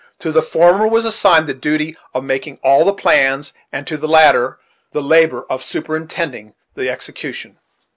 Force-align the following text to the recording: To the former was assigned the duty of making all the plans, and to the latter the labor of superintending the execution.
To 0.17 0.31
the 0.31 0.41
former 0.41 0.87
was 0.87 1.05
assigned 1.05 1.45
the 1.45 1.53
duty 1.53 1.95
of 2.11 2.23
making 2.23 2.59
all 2.63 2.83
the 2.85 2.91
plans, 2.93 3.53
and 3.71 3.85
to 3.85 3.97
the 3.97 4.07
latter 4.07 4.57
the 4.93 5.03
labor 5.03 5.43
of 5.47 5.61
superintending 5.61 6.55
the 6.73 6.89
execution. 6.89 7.59